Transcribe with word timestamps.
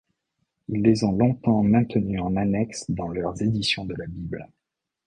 Ils 0.69 0.81
les 0.81 1.03
ont 1.03 1.11
longtemps 1.11 1.61
maintenus 1.61 2.19
en 2.19 2.35
annexe 2.35 2.89
dans 2.89 3.09
leurs 3.09 3.39
éditions 3.43 3.85
de 3.85 3.93
la 3.93 4.07
Bible. 4.07 4.47